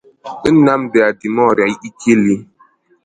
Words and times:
Nnamdi 0.53 0.97
Adimora-Ikeli 1.09 2.35